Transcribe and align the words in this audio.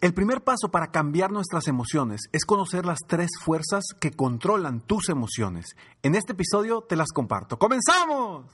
El 0.00 0.14
primer 0.14 0.42
paso 0.42 0.70
para 0.70 0.90
cambiar 0.90 1.30
nuestras 1.30 1.68
emociones 1.68 2.22
es 2.32 2.46
conocer 2.46 2.86
las 2.86 3.00
tres 3.06 3.28
fuerzas 3.38 3.84
que 4.00 4.12
controlan 4.12 4.80
tus 4.80 5.10
emociones. 5.10 5.76
En 6.02 6.14
este 6.14 6.32
episodio 6.32 6.80
te 6.80 6.96
las 6.96 7.10
comparto. 7.12 7.58
¡Comenzamos! 7.58 8.46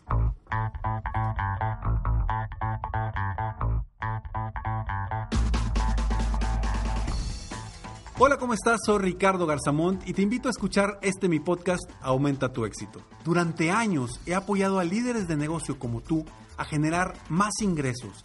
Hola, 8.18 8.38
¿cómo 8.38 8.52
estás? 8.52 8.80
Soy 8.84 8.98
Ricardo 8.98 9.46
Garzamont 9.46 10.08
y 10.08 10.14
te 10.14 10.22
invito 10.22 10.48
a 10.48 10.50
escuchar 10.50 10.98
este 11.00 11.28
mi 11.28 11.38
podcast 11.38 11.88
Aumenta 12.00 12.52
tu 12.52 12.64
éxito. 12.64 13.02
Durante 13.24 13.70
años 13.70 14.20
he 14.26 14.34
apoyado 14.34 14.80
a 14.80 14.84
líderes 14.84 15.28
de 15.28 15.36
negocio 15.36 15.78
como 15.78 16.00
tú 16.00 16.24
a 16.56 16.64
generar 16.64 17.14
más 17.28 17.52
ingresos, 17.60 18.24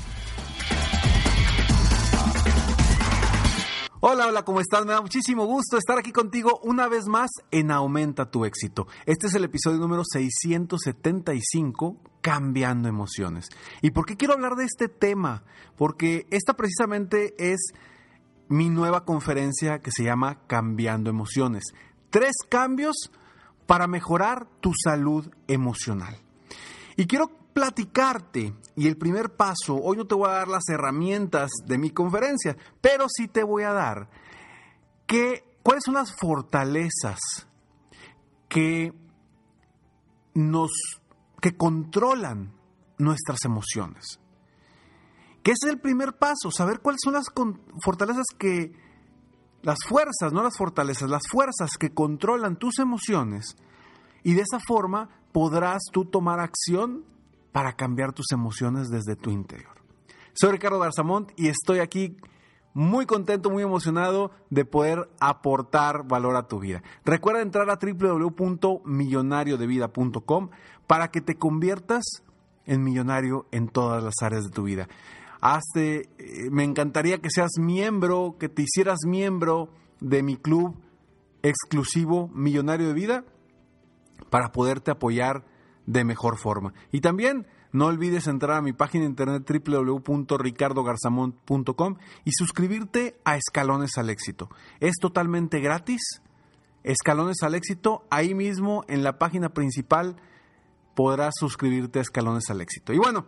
Hola, 4.03 4.25
hola, 4.25 4.43
¿cómo 4.43 4.59
estás? 4.59 4.83
Me 4.83 4.93
da 4.93 5.01
muchísimo 5.01 5.45
gusto 5.45 5.77
estar 5.77 5.99
aquí 5.99 6.11
contigo 6.11 6.59
una 6.63 6.87
vez 6.87 7.05
más 7.05 7.29
en 7.51 7.69
Aumenta 7.69 8.31
tu 8.31 8.45
éxito. 8.45 8.87
Este 9.05 9.27
es 9.27 9.35
el 9.35 9.43
episodio 9.43 9.77
número 9.77 10.01
675, 10.03 11.97
Cambiando 12.19 12.89
emociones. 12.89 13.49
¿Y 13.83 13.91
por 13.91 14.07
qué 14.07 14.17
quiero 14.17 14.33
hablar 14.33 14.55
de 14.55 14.65
este 14.65 14.89
tema? 14.89 15.43
Porque 15.77 16.25
esta 16.31 16.55
precisamente 16.55 17.35
es 17.37 17.59
mi 18.47 18.69
nueva 18.69 19.05
conferencia 19.05 19.83
que 19.83 19.91
se 19.91 20.03
llama 20.03 20.47
Cambiando 20.47 21.11
emociones. 21.11 21.65
Tres 22.09 22.33
cambios 22.49 23.11
para 23.67 23.85
mejorar 23.85 24.47
tu 24.61 24.71
salud 24.83 25.29
emocional. 25.47 26.17
Y 26.97 27.05
quiero 27.05 27.40
platicarte 27.53 28.53
y 28.75 28.87
el 28.87 28.97
primer 28.97 29.35
paso, 29.35 29.75
hoy 29.75 29.97
no 29.97 30.07
te 30.07 30.15
voy 30.15 30.29
a 30.29 30.33
dar 30.33 30.47
las 30.47 30.67
herramientas 30.69 31.51
de 31.65 31.77
mi 31.77 31.91
conferencia, 31.91 32.57
pero 32.81 33.05
sí 33.09 33.27
te 33.27 33.43
voy 33.43 33.63
a 33.63 33.73
dar 33.73 34.09
que, 35.05 35.43
cuáles 35.63 35.83
son 35.85 35.95
las 35.95 36.15
fortalezas 36.19 37.19
que 38.47 38.93
nos 40.33 40.71
que 41.41 41.57
controlan 41.57 42.53
nuestras 42.97 43.43
emociones. 43.45 44.19
Que 45.43 45.51
ese 45.51 45.67
es 45.67 45.73
el 45.73 45.81
primer 45.81 46.17
paso, 46.17 46.51
saber 46.51 46.81
cuáles 46.81 47.01
son 47.03 47.13
las 47.13 47.25
fortalezas 47.83 48.25
que 48.37 48.71
las 49.63 49.79
fuerzas, 49.87 50.31
no 50.31 50.43
las 50.43 50.57
fortalezas, 50.57 51.09
las 51.09 51.23
fuerzas 51.29 51.71
que 51.79 51.93
controlan 51.93 52.57
tus 52.57 52.79
emociones 52.79 53.55
y 54.23 54.33
de 54.33 54.41
esa 54.41 54.59
forma 54.59 55.09
podrás 55.31 55.81
tú 55.91 56.05
tomar 56.05 56.39
acción 56.39 57.05
para 57.51 57.73
cambiar 57.73 58.13
tus 58.13 58.31
emociones 58.31 58.89
desde 58.89 59.15
tu 59.15 59.29
interior. 59.29 59.75
Soy 60.33 60.51
Ricardo 60.51 60.79
Garzamont 60.79 61.31
y 61.35 61.49
estoy 61.49 61.79
aquí 61.79 62.17
muy 62.73 63.05
contento, 63.05 63.49
muy 63.49 63.63
emocionado 63.63 64.31
de 64.49 64.63
poder 64.63 65.09
aportar 65.19 66.07
valor 66.07 66.37
a 66.37 66.47
tu 66.47 66.59
vida. 66.59 66.81
Recuerda 67.03 67.41
entrar 67.41 67.69
a 67.69 67.77
www.millonariodevida.com 67.81 70.49
para 70.87 71.09
que 71.09 71.19
te 71.21 71.35
conviertas 71.35 72.03
en 72.65 72.81
millonario 72.83 73.47
en 73.51 73.67
todas 73.67 74.01
las 74.03 74.13
áreas 74.21 74.45
de 74.45 74.51
tu 74.51 74.63
vida. 74.63 74.87
Hazte, 75.41 76.09
eh, 76.17 76.49
me 76.51 76.63
encantaría 76.63 77.17
que 77.17 77.29
seas 77.29 77.51
miembro, 77.59 78.37
que 78.39 78.47
te 78.47 78.61
hicieras 78.61 78.99
miembro 79.05 79.67
de 79.99 80.23
mi 80.23 80.37
club 80.37 80.77
exclusivo 81.43 82.29
Millonario 82.33 82.87
de 82.87 82.93
Vida 82.93 83.25
para 84.29 84.51
poderte 84.51 84.91
apoyar 84.91 85.43
de 85.85 86.03
mejor 86.03 86.37
forma. 86.37 86.73
Y 86.91 87.01
también 87.01 87.45
no 87.71 87.85
olvides 87.85 88.25
entrar 88.27 88.57
a 88.57 88.61
mi 88.61 88.73
página 88.73 89.05
de 89.05 89.09
internet 89.09 89.49
www.ricardogarzamont.com 89.49 91.95
y 92.25 92.33
suscribirte 92.33 93.17
a 93.23 93.37
Escalones 93.37 93.97
al 93.97 94.09
Éxito. 94.09 94.49
Es 94.79 94.97
totalmente 94.99 95.61
gratis. 95.61 96.01
Escalones 96.83 97.43
al 97.43 97.53
Éxito, 97.55 98.05
ahí 98.09 98.33
mismo 98.33 98.83
en 98.87 99.03
la 99.03 99.19
página 99.19 99.49
principal 99.49 100.15
podrás 100.95 101.35
suscribirte 101.39 101.99
a 101.99 102.01
Escalones 102.01 102.49
al 102.49 102.61
Éxito. 102.61 102.91
Y 102.91 102.97
bueno, 102.97 103.27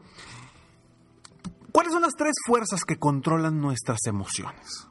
¿cuáles 1.72 1.94
son 1.94 2.02
las 2.02 2.16
tres 2.16 2.34
fuerzas 2.46 2.84
que 2.84 2.98
controlan 2.98 3.62
nuestras 3.62 4.00
emociones? 4.08 4.90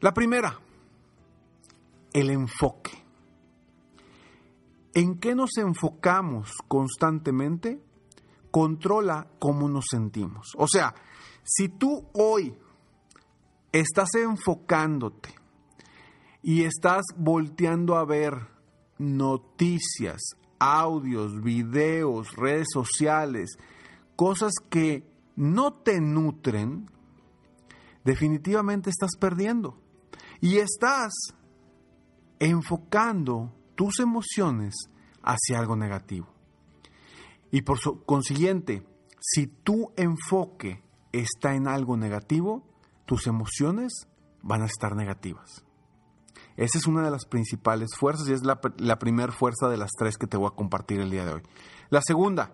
La 0.00 0.12
primera, 0.12 0.58
el 2.12 2.30
enfoque. 2.30 3.05
¿En 4.96 5.18
qué 5.18 5.34
nos 5.34 5.58
enfocamos 5.58 6.54
constantemente? 6.68 7.82
Controla 8.50 9.28
cómo 9.38 9.68
nos 9.68 9.84
sentimos. 9.90 10.54
O 10.56 10.66
sea, 10.66 10.94
si 11.44 11.68
tú 11.68 12.08
hoy 12.14 12.56
estás 13.72 14.14
enfocándote 14.14 15.34
y 16.40 16.62
estás 16.62 17.02
volteando 17.14 17.96
a 17.96 18.06
ver 18.06 18.48
noticias, 18.96 20.22
audios, 20.58 21.42
videos, 21.42 22.34
redes 22.34 22.68
sociales, 22.72 23.58
cosas 24.16 24.54
que 24.70 25.06
no 25.36 25.74
te 25.74 26.00
nutren, 26.00 26.90
definitivamente 28.02 28.88
estás 28.88 29.10
perdiendo. 29.20 29.78
Y 30.40 30.56
estás 30.56 31.12
enfocando 32.38 33.52
tus 33.76 34.00
emociones 34.00 34.74
hacia 35.22 35.58
algo 35.58 35.76
negativo. 35.76 36.28
Y 37.50 37.62
por 37.62 37.78
consiguiente, 38.04 38.84
si 39.20 39.46
tu 39.46 39.92
enfoque 39.96 40.82
está 41.12 41.54
en 41.54 41.68
algo 41.68 41.96
negativo, 41.96 42.64
tus 43.06 43.26
emociones 43.26 44.08
van 44.42 44.62
a 44.62 44.66
estar 44.66 44.94
negativas. 44.94 45.64
Esa 46.56 46.78
es 46.78 46.86
una 46.86 47.02
de 47.02 47.10
las 47.10 47.26
principales 47.26 47.90
fuerzas 47.96 48.28
y 48.28 48.32
es 48.32 48.42
la, 48.42 48.60
primera 48.98 49.32
fuerza 49.32 49.68
de 49.68 49.76
las 49.76 49.90
tres 49.96 50.16
que 50.16 50.26
te 50.26 50.36
voy 50.36 50.46
a 50.46 50.56
compartir 50.56 51.00
el 51.00 51.10
día 51.10 51.24
de 51.24 51.34
hoy. 51.34 51.42
La 51.90 52.00
segunda, 52.00 52.52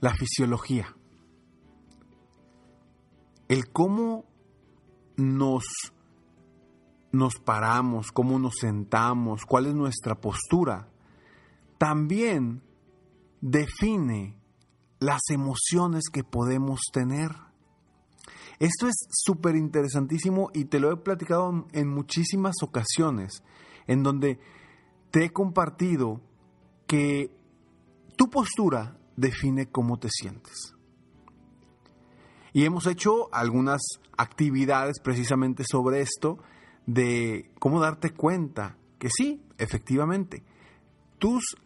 la 0.00 0.14
fisiología. 0.14 0.94
El 3.48 3.70
cómo 3.70 4.24
nos 5.16 5.64
nos 7.12 7.36
paramos, 7.36 8.12
cómo 8.12 8.38
nos 8.38 8.54
sentamos, 8.60 9.44
cuál 9.44 9.66
es 9.66 9.74
nuestra 9.74 10.20
postura, 10.20 10.88
también 11.78 12.62
define 13.40 14.38
las 14.98 15.22
emociones 15.30 16.04
que 16.12 16.24
podemos 16.24 16.80
tener. 16.92 17.30
Esto 18.58 18.86
es 18.86 19.06
súper 19.10 19.56
interesantísimo 19.56 20.50
y 20.52 20.66
te 20.66 20.78
lo 20.78 20.92
he 20.92 20.96
platicado 20.96 21.66
en 21.72 21.88
muchísimas 21.88 22.56
ocasiones, 22.62 23.42
en 23.86 24.02
donde 24.02 24.38
te 25.10 25.24
he 25.24 25.30
compartido 25.30 26.20
que 26.86 27.34
tu 28.16 28.28
postura 28.28 28.98
define 29.16 29.70
cómo 29.70 29.98
te 29.98 30.08
sientes. 30.10 30.74
Y 32.52 32.64
hemos 32.64 32.86
hecho 32.86 33.32
algunas 33.32 33.80
actividades 34.16 35.00
precisamente 35.00 35.64
sobre 35.70 36.00
esto, 36.00 36.38
de 36.94 37.48
cómo 37.60 37.78
darte 37.78 38.10
cuenta 38.10 38.76
que 38.98 39.08
sí, 39.16 39.40
efectivamente, 39.58 40.42
tus, 41.18 41.56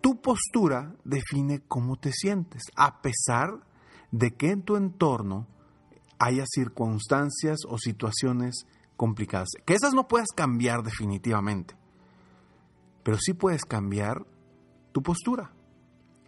tu 0.00 0.20
postura 0.20 0.96
define 1.04 1.60
cómo 1.60 1.96
te 1.96 2.10
sientes, 2.12 2.62
a 2.74 3.00
pesar 3.00 3.60
de 4.10 4.32
que 4.32 4.50
en 4.50 4.62
tu 4.62 4.76
entorno 4.76 5.46
haya 6.18 6.44
circunstancias 6.52 7.58
o 7.68 7.78
situaciones 7.78 8.66
complicadas. 8.96 9.50
Que 9.64 9.74
esas 9.74 9.94
no 9.94 10.08
puedes 10.08 10.32
cambiar 10.34 10.82
definitivamente, 10.82 11.76
pero 13.04 13.16
sí 13.20 13.32
puedes 13.32 13.64
cambiar 13.64 14.26
tu 14.90 15.04
postura. 15.04 15.52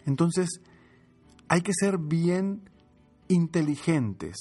Entonces, 0.07 0.49
hay 1.49 1.63
que 1.63 1.73
ser 1.75 1.99
bien 1.99 2.71
inteligentes 3.27 4.37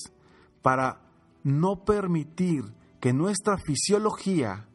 para 0.62 1.02
no 1.44 1.86
permitir 1.86 2.78
que 3.00 3.14
nuestra 3.14 3.58
fisiología 3.58 4.68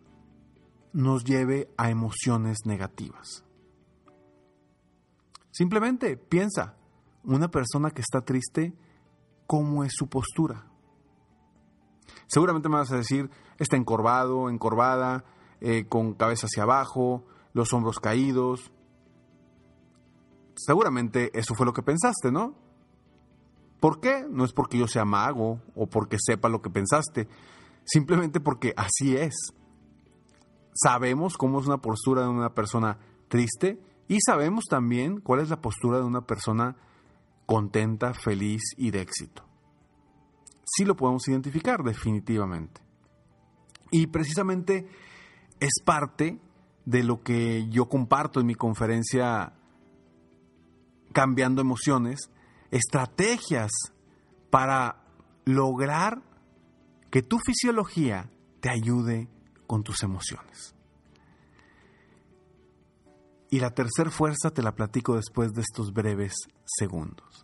nos 0.92 1.24
lleve 1.24 1.68
a 1.76 1.90
emociones 1.90 2.58
negativas. 2.64 3.44
Simplemente 5.50 6.16
piensa, 6.16 6.76
una 7.24 7.50
persona 7.50 7.90
que 7.90 8.00
está 8.00 8.22
triste, 8.22 8.74
¿cómo 9.46 9.84
es 9.84 9.92
su 9.94 10.08
postura? 10.08 10.66
Seguramente 12.26 12.68
me 12.68 12.76
vas 12.76 12.92
a 12.92 12.96
decir, 12.96 13.30
está 13.58 13.76
encorvado, 13.76 14.48
encorvada, 14.48 15.24
eh, 15.60 15.86
con 15.88 16.14
cabeza 16.14 16.46
hacia 16.46 16.64
abajo, 16.64 17.24
los 17.52 17.72
hombros 17.72 18.00
caídos. 18.00 18.72
Seguramente 20.56 21.30
eso 21.38 21.54
fue 21.54 21.66
lo 21.66 21.72
que 21.72 21.82
pensaste, 21.82 22.32
¿no? 22.32 22.54
¿Por 23.80 24.00
qué? 24.00 24.26
No 24.28 24.44
es 24.44 24.52
porque 24.52 24.78
yo 24.78 24.88
sea 24.88 25.04
mago 25.04 25.60
o 25.74 25.86
porque 25.86 26.16
sepa 26.18 26.48
lo 26.48 26.62
que 26.62 26.70
pensaste, 26.70 27.28
simplemente 27.84 28.40
porque 28.40 28.74
así 28.76 29.16
es. 29.16 29.34
Sabemos 30.74 31.36
cómo 31.36 31.60
es 31.60 31.66
una 31.66 31.78
postura 31.78 32.22
de 32.22 32.28
una 32.28 32.54
persona 32.54 32.98
triste 33.28 33.80
y 34.08 34.18
sabemos 34.20 34.64
también 34.68 35.20
cuál 35.20 35.40
es 35.40 35.50
la 35.50 35.60
postura 35.60 35.98
de 35.98 36.04
una 36.04 36.26
persona 36.26 36.76
contenta, 37.46 38.14
feliz 38.14 38.62
y 38.76 38.90
de 38.90 39.00
éxito. 39.00 39.44
Sí 40.64 40.84
lo 40.84 40.96
podemos 40.96 41.26
identificar 41.28 41.82
definitivamente. 41.82 42.80
Y 43.90 44.08
precisamente 44.08 44.88
es 45.60 45.74
parte 45.84 46.40
de 46.84 47.02
lo 47.02 47.22
que 47.22 47.68
yo 47.68 47.88
comparto 47.88 48.40
en 48.40 48.46
mi 48.46 48.54
conferencia 48.54 49.54
Cambiando 51.12 51.60
Emociones, 51.60 52.30
estrategias 52.70 53.70
para 54.50 55.04
lograr 55.44 56.22
que 57.14 57.22
tu 57.22 57.38
fisiología 57.38 58.28
te 58.58 58.70
ayude 58.70 59.28
con 59.68 59.84
tus 59.84 60.02
emociones. 60.02 60.74
Y 63.52 63.60
la 63.60 63.70
tercera 63.70 64.10
fuerza 64.10 64.50
te 64.50 64.64
la 64.64 64.74
platico 64.74 65.14
después 65.14 65.52
de 65.52 65.60
estos 65.60 65.92
breves 65.92 66.34
segundos 66.64 67.43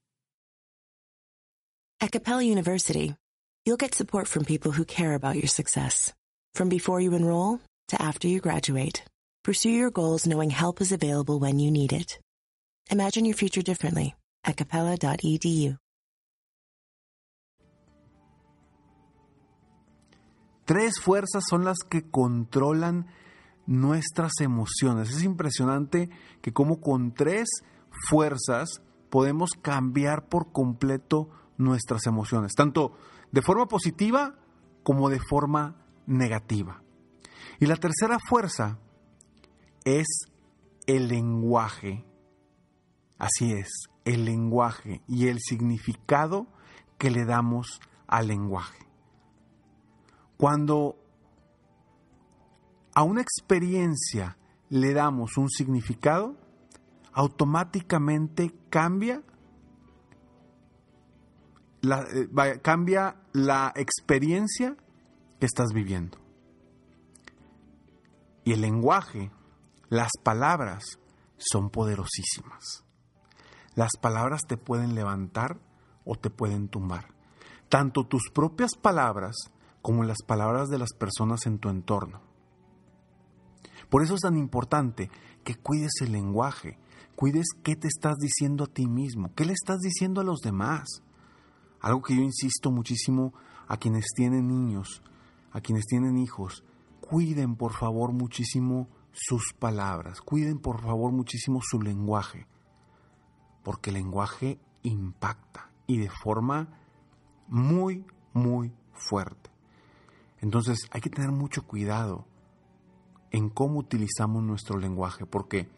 At 2.03 2.11
Capella 2.11 2.41
University, 2.41 3.13
you'll 3.63 3.77
get 3.77 3.93
support 3.93 4.27
from 4.27 4.43
people 4.43 4.71
who 4.71 4.85
care 4.85 5.13
about 5.13 5.35
your 5.35 5.47
success. 5.47 6.11
From 6.55 6.67
before 6.67 6.99
you 6.99 7.13
enroll 7.13 7.59
to 7.89 8.01
after 8.01 8.27
you 8.27 8.41
graduate, 8.41 9.03
pursue 9.43 9.69
your 9.69 9.91
goals 9.91 10.25
knowing 10.25 10.49
help 10.49 10.81
is 10.81 10.91
available 10.91 11.37
when 11.37 11.59
you 11.59 11.69
need 11.69 11.93
it. 11.93 12.19
Imagine 12.89 13.25
your 13.25 13.35
future 13.35 13.61
differently 13.61 14.15
at 14.43 14.57
capella.edu. 14.57 15.77
Tres 20.65 20.99
fuerzas 20.99 21.43
son 21.47 21.63
las 21.65 21.83
que 21.87 22.09
controlan 22.09 23.05
nuestras 23.67 24.31
emociones. 24.41 25.11
Es 25.11 25.23
impresionante 25.23 26.09
que 26.41 26.51
como 26.51 26.81
con 26.81 27.13
tres 27.13 27.47
fuerzas 28.09 28.81
podemos 29.11 29.51
cambiar 29.61 30.29
por 30.29 30.51
completo 30.51 31.29
nuestras 31.61 32.05
emociones, 32.07 32.53
tanto 32.53 32.93
de 33.31 33.41
forma 33.41 33.67
positiva 33.67 34.35
como 34.83 35.09
de 35.09 35.19
forma 35.19 35.75
negativa. 36.05 36.81
Y 37.59 37.67
la 37.67 37.75
tercera 37.75 38.17
fuerza 38.19 38.79
es 39.85 40.07
el 40.87 41.07
lenguaje. 41.07 42.05
Así 43.17 43.53
es, 43.53 43.69
el 44.03 44.25
lenguaje 44.25 45.01
y 45.07 45.27
el 45.27 45.39
significado 45.39 46.47
que 46.97 47.11
le 47.11 47.25
damos 47.25 47.79
al 48.07 48.27
lenguaje. 48.27 48.85
Cuando 50.37 50.97
a 52.93 53.03
una 53.03 53.21
experiencia 53.21 54.37
le 54.69 54.93
damos 54.93 55.37
un 55.37 55.49
significado, 55.49 56.35
automáticamente 57.13 58.53
cambia 58.69 59.21
eh, 61.83 62.59
cambia 62.61 63.15
la 63.33 63.71
experiencia 63.75 64.75
que 65.39 65.45
estás 65.45 65.73
viviendo. 65.73 66.17
Y 68.43 68.53
el 68.53 68.61
lenguaje, 68.61 69.31
las 69.89 70.11
palabras, 70.23 70.99
son 71.37 71.69
poderosísimas. 71.69 72.83
Las 73.75 73.91
palabras 73.99 74.41
te 74.47 74.57
pueden 74.57 74.95
levantar 74.95 75.59
o 76.05 76.15
te 76.15 76.29
pueden 76.29 76.67
tumbar. 76.67 77.07
Tanto 77.69 78.05
tus 78.05 78.29
propias 78.33 78.71
palabras 78.75 79.35
como 79.81 80.03
las 80.03 80.21
palabras 80.25 80.69
de 80.69 80.77
las 80.77 80.93
personas 80.93 81.45
en 81.45 81.57
tu 81.59 81.69
entorno. 81.69 82.21
Por 83.89 84.03
eso 84.03 84.15
es 84.15 84.21
tan 84.21 84.37
importante 84.37 85.09
que 85.43 85.55
cuides 85.55 85.93
el 86.01 86.11
lenguaje, 86.11 86.77
cuides 87.15 87.47
qué 87.63 87.75
te 87.75 87.87
estás 87.87 88.17
diciendo 88.17 88.65
a 88.65 88.67
ti 88.67 88.87
mismo, 88.87 89.33
qué 89.35 89.45
le 89.45 89.53
estás 89.53 89.79
diciendo 89.79 90.21
a 90.21 90.23
los 90.23 90.39
demás. 90.39 90.87
Algo 91.81 92.01
que 92.01 92.15
yo 92.15 92.21
insisto 92.21 92.71
muchísimo 92.71 93.33
a 93.67 93.77
quienes 93.77 94.05
tienen 94.15 94.47
niños, 94.47 95.01
a 95.51 95.61
quienes 95.61 95.85
tienen 95.85 96.17
hijos, 96.17 96.63
cuiden 96.99 97.55
por 97.55 97.73
favor 97.73 98.13
muchísimo 98.13 98.87
sus 99.11 99.53
palabras, 99.57 100.21
cuiden 100.21 100.59
por 100.59 100.81
favor 100.81 101.11
muchísimo 101.11 101.59
su 101.61 101.81
lenguaje, 101.81 102.47
porque 103.63 103.89
el 103.89 103.95
lenguaje 103.95 104.59
impacta 104.83 105.71
y 105.87 105.97
de 105.97 106.09
forma 106.09 106.69
muy, 107.47 108.05
muy 108.33 108.73
fuerte. 108.93 109.49
Entonces 110.39 110.87
hay 110.91 111.01
que 111.01 111.09
tener 111.09 111.31
mucho 111.31 111.63
cuidado 111.63 112.25
en 113.31 113.49
cómo 113.49 113.79
utilizamos 113.79 114.43
nuestro 114.43 114.77
lenguaje, 114.77 115.25
porque 115.25 115.69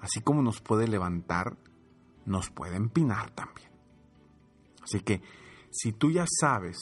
así 0.00 0.20
como 0.20 0.42
nos 0.42 0.60
puede 0.60 0.88
levantar, 0.88 1.56
nos 2.24 2.50
puede 2.50 2.76
empinar 2.76 3.30
también. 3.30 3.68
Así 4.82 5.00
que 5.00 5.20
si 5.70 5.92
tú 5.92 6.10
ya 6.10 6.24
sabes 6.40 6.76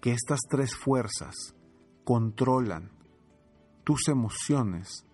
que 0.00 0.12
estas 0.12 0.40
tres 0.48 0.74
fuerzas 0.74 1.34
controlan 2.04 2.90
tus 3.84 4.08
emociones, 4.08 5.04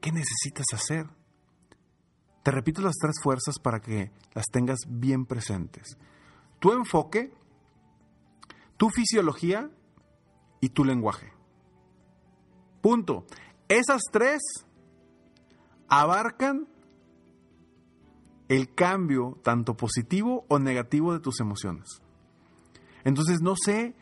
¿qué 0.00 0.12
necesitas 0.12 0.66
hacer? 0.72 1.06
Te 2.42 2.50
repito 2.50 2.82
las 2.82 2.96
tres 3.00 3.14
fuerzas 3.22 3.58
para 3.58 3.80
que 3.80 4.10
las 4.34 4.44
tengas 4.52 4.80
bien 4.86 5.24
presentes. 5.24 5.96
Tu 6.60 6.72
enfoque, 6.72 7.32
tu 8.76 8.90
fisiología 8.90 9.70
y 10.60 10.68
tu 10.68 10.84
lenguaje. 10.84 11.32
Punto. 12.82 13.24
Esas 13.68 14.02
tres 14.12 14.42
abarcan 15.88 16.68
el 18.48 18.74
cambio 18.74 19.38
tanto 19.42 19.76
positivo 19.76 20.44
o 20.48 20.58
negativo 20.58 21.12
de 21.12 21.20
tus 21.20 21.40
emociones. 21.40 22.02
Entonces 23.04 23.40
no 23.40 23.54
sé 23.56 23.94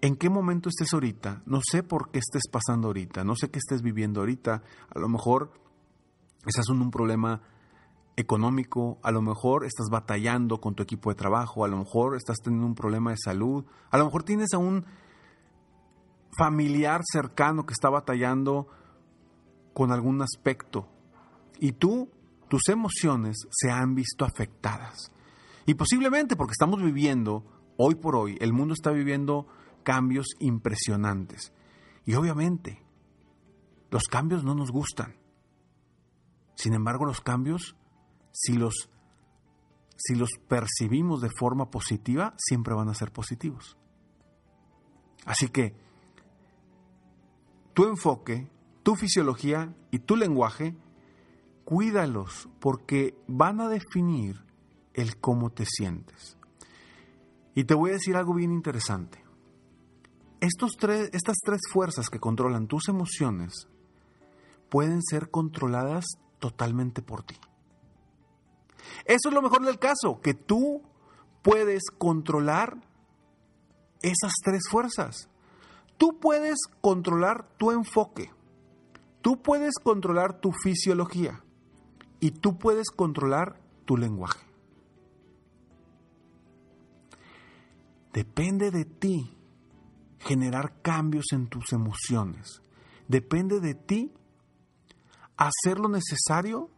en 0.00 0.16
qué 0.16 0.28
momento 0.28 0.68
estés 0.68 0.92
ahorita, 0.92 1.42
no 1.46 1.60
sé 1.62 1.82
por 1.82 2.10
qué 2.10 2.18
estés 2.18 2.42
pasando 2.50 2.88
ahorita, 2.88 3.24
no 3.24 3.36
sé 3.36 3.50
qué 3.50 3.58
estés 3.58 3.82
viviendo 3.82 4.20
ahorita. 4.20 4.62
A 4.94 4.98
lo 4.98 5.08
mejor 5.08 5.52
estás 6.46 6.68
en 6.68 6.82
un 6.82 6.90
problema 6.90 7.40
económico, 8.16 8.98
a 9.02 9.10
lo 9.10 9.22
mejor 9.22 9.64
estás 9.64 9.88
batallando 9.90 10.60
con 10.60 10.74
tu 10.74 10.82
equipo 10.82 11.10
de 11.10 11.16
trabajo, 11.16 11.64
a 11.64 11.68
lo 11.68 11.78
mejor 11.78 12.16
estás 12.16 12.36
teniendo 12.42 12.66
un 12.66 12.74
problema 12.74 13.10
de 13.10 13.16
salud, 13.16 13.64
a 13.90 13.98
lo 13.98 14.04
mejor 14.04 14.22
tienes 14.22 14.52
a 14.54 14.58
un 14.58 14.84
familiar 16.36 17.00
cercano 17.10 17.64
que 17.64 17.72
está 17.72 17.88
batallando 17.88 18.68
con 19.72 19.90
algún 19.90 20.22
aspecto 20.22 20.88
y 21.58 21.72
tú, 21.72 22.08
tus 22.48 22.68
emociones 22.68 23.36
se 23.50 23.70
han 23.70 23.94
visto 23.94 24.24
afectadas. 24.24 25.10
Y 25.66 25.74
posiblemente 25.74 26.36
porque 26.36 26.52
estamos 26.52 26.82
viviendo, 26.82 27.44
hoy 27.76 27.94
por 27.94 28.16
hoy, 28.16 28.36
el 28.40 28.52
mundo 28.52 28.74
está 28.74 28.90
viviendo 28.90 29.46
cambios 29.82 30.26
impresionantes. 30.40 31.52
Y 32.04 32.14
obviamente, 32.14 32.82
los 33.90 34.04
cambios 34.04 34.44
no 34.44 34.54
nos 34.54 34.70
gustan. 34.70 35.16
Sin 36.54 36.74
embargo, 36.74 37.04
los 37.04 37.20
cambios, 37.20 37.76
si 38.32 38.54
los, 38.54 38.90
si 39.96 40.14
los 40.14 40.30
percibimos 40.48 41.20
de 41.20 41.30
forma 41.30 41.70
positiva, 41.70 42.34
siempre 42.36 42.74
van 42.74 42.88
a 42.88 42.94
ser 42.94 43.12
positivos. 43.12 43.76
Así 45.24 45.48
que 45.48 45.74
tu 47.72 47.84
enfoque, 47.84 48.50
tu 48.82 48.94
fisiología 48.94 49.74
y 49.90 50.00
tu 50.00 50.16
lenguaje, 50.16 50.76
cuídalos 51.64 52.48
porque 52.60 53.16
van 53.26 53.60
a 53.60 53.68
definir 53.68 54.44
el 54.92 55.18
cómo 55.18 55.50
te 55.50 55.64
sientes. 55.66 56.36
Y 57.54 57.64
te 57.64 57.74
voy 57.74 57.90
a 57.90 57.94
decir 57.94 58.16
algo 58.16 58.34
bien 58.34 58.52
interesante. 58.52 59.22
Estos 60.40 60.76
tres, 60.78 61.10
estas 61.12 61.36
tres 61.42 61.60
fuerzas 61.72 62.10
que 62.10 62.20
controlan 62.20 62.66
tus 62.66 62.88
emociones 62.88 63.68
pueden 64.68 65.02
ser 65.02 65.30
controladas 65.30 66.04
totalmente 66.38 67.00
por 67.00 67.22
ti. 67.22 67.36
Eso 69.06 69.28
es 69.28 69.34
lo 69.34 69.42
mejor 69.42 69.64
del 69.64 69.78
caso, 69.78 70.20
que 70.20 70.34
tú 70.34 70.82
puedes 71.42 71.84
controlar 71.96 72.76
esas 74.02 74.32
tres 74.42 74.64
fuerzas. 74.70 75.28
Tú 75.96 76.18
puedes 76.20 76.58
controlar 76.80 77.48
tu 77.56 77.70
enfoque, 77.70 78.30
tú 79.22 79.40
puedes 79.40 79.74
controlar 79.82 80.40
tu 80.40 80.50
fisiología 80.52 81.44
y 82.24 82.30
tú 82.30 82.56
puedes 82.56 82.90
controlar 82.90 83.60
tu 83.84 83.98
lenguaje. 83.98 84.40
Depende 88.14 88.70
de 88.70 88.86
ti 88.86 89.30
generar 90.20 90.80
cambios 90.80 91.26
en 91.32 91.48
tus 91.48 91.74
emociones. 91.74 92.62
Depende 93.08 93.60
de 93.60 93.74
ti 93.74 94.10
hacer 95.36 95.78
lo 95.78 95.90
necesario 95.90 96.70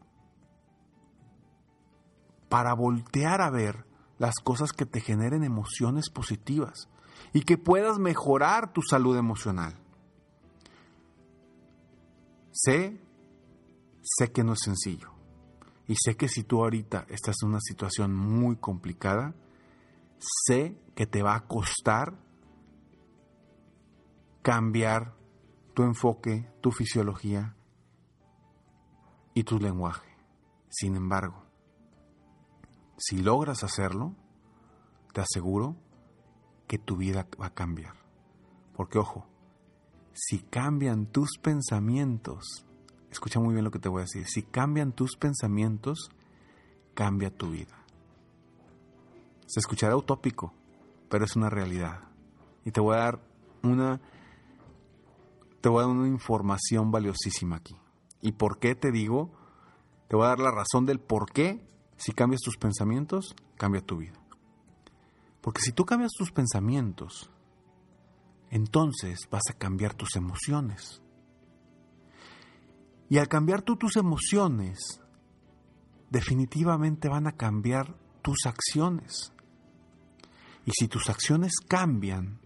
para 2.49 2.75
voltear 2.75 3.41
a 3.41 3.49
ver 3.49 3.87
las 4.19 4.35
cosas 4.43 4.73
que 4.73 4.85
te 4.85 5.01
generen 5.01 5.45
emociones 5.45 6.11
positivas 6.11 6.89
y 7.33 7.43
que 7.43 7.57
puedas 7.57 8.01
mejorar 8.01 8.73
tu 8.73 8.83
salud 8.83 9.17
emocional. 9.17 9.79
Sé, 12.51 13.01
sé 14.03 14.33
que 14.33 14.43
no 14.43 14.55
es 14.55 14.61
sencillo. 14.65 15.16
Y 15.89 15.95
sé 15.97 16.17
que 16.17 16.29
si 16.29 16.43
tú 16.43 16.63
ahorita 16.63 17.07
estás 17.09 17.37
en 17.43 17.51
una 17.51 17.61
situación 17.61 18.15
muy 18.15 18.57
complicada, 18.57 19.35
sé 20.19 20.77
que 20.95 21.07
te 21.07 21.23
va 21.23 21.37
a 21.37 21.47
costar 21.47 22.19
cambiar 24.43 25.15
tu 25.75 25.83
enfoque, 25.83 26.51
tu 26.61 26.73
fisiología 26.73 27.57
y 29.35 29.45
tu 29.45 29.59
lenguaje. 29.59 30.17
Sin 30.69 30.97
embargo, 30.97 31.45
si 32.97 33.19
logras 33.19 33.63
hacerlo, 33.63 34.15
te 35.13 35.21
aseguro 35.21 35.77
que 36.67 36.79
tu 36.79 36.97
vida 36.97 37.29
va 37.41 37.47
a 37.47 37.55
cambiar. 37.55 37.95
Porque 38.75 38.99
ojo, 38.99 39.27
si 40.13 40.41
cambian 40.41 41.07
tus 41.07 41.39
pensamientos, 41.39 42.66
escucha 43.17 43.41
muy 43.41 43.55
bien 43.55 43.65
lo 43.65 43.71
que 43.71 43.79
te 43.79 43.89
voy 43.89 44.01
a 44.01 44.05
decir, 44.05 44.27
si 44.27 44.43
cambian 44.43 44.93
tus 44.93 45.17
pensamientos, 45.17 46.11
cambia 46.95 47.31
tu 47.31 47.51
vida. 47.51 47.75
Se 49.47 49.61
escuchará 49.61 49.97
utópico, 49.97 50.53
pero 51.09 51.25
es 51.25 51.35
una 51.35 51.49
realidad. 51.49 52.01
Y 52.65 52.73
te 52.73 52.81
voy 52.81 52.95
a 52.95 53.01
dar 53.01 53.21
una 53.63 54.01
te 55.61 55.69
voy 55.69 55.83
a 55.83 55.87
dar 55.87 55.97
una 55.97 56.09
información 56.09 56.93
valiosísima 56.93 57.57
aquí. 57.57 57.77
¿Y 58.21 58.33
por 58.33 58.59
qué 58.59 58.75
te 58.75 58.93
digo? 58.93 59.31
Te 60.09 60.15
voy 60.15 60.27
a 60.27 60.29
dar 60.29 60.39
la 60.39 60.51
razón 60.51 60.87
del 60.87 61.01
por 61.01 61.33
qué 61.33 61.67
si 61.97 62.13
cambias 62.13 62.43
tus 62.43 62.59
pensamientos, 62.59 63.35
cambia 63.57 63.81
tu 63.81 63.97
vida. 63.97 64.21
Porque 65.41 65.63
si 65.63 65.73
tú 65.73 65.87
cambias 65.87 66.13
tus 66.13 66.31
pensamientos, 66.33 67.31
entonces 68.51 69.21
vas 69.31 69.43
a 69.51 69.55
cambiar 69.55 69.95
tus 69.95 70.17
emociones. 70.17 71.03
Y 73.09 73.19
al 73.19 73.29
cambiar 73.29 73.63
tú 73.63 73.77
tus 73.77 73.97
emociones, 73.97 75.01
definitivamente 76.11 77.09
van 77.09 77.27
a 77.27 77.33
cambiar 77.33 77.97
tus 78.23 78.47
acciones. 78.47 79.33
Y 80.65 80.73
si 80.73 80.89
tus 80.89 81.09
acciones 81.09 81.53
cambian, 81.69 82.41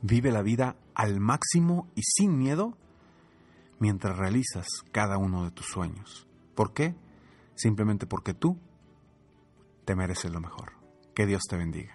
Vive 0.01 0.32
la 0.32 0.41
vida 0.41 0.75
al 0.94 1.20
máximo 1.20 1.88
y 1.96 2.01
sin 2.03 2.38
miedo 2.38 2.77
mientras 3.79 4.17
realizas 4.17 4.67
cada 4.91 5.17
uno 5.17 5.44
de 5.44 5.51
tus 5.51 5.67
sueños. 5.67 6.27
¿Por 6.55 6.74
qué? 6.74 6.96
Simplemente 7.55 8.05
porque 8.05 8.34
tú 8.34 8.58
te 9.86 9.96
mereces 9.96 10.32
lo 10.32 10.39
mejor. 10.39 10.74
Que 11.13 11.25
Dios 11.25 11.44
te 11.50 11.58
bendiga. 11.58 11.95